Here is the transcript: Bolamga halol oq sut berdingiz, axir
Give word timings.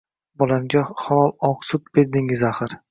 Bolamga 0.43 0.81
halol 1.03 1.31
oq 1.51 1.71
sut 1.73 1.95
berdingiz, 1.99 2.49
axir 2.53 2.79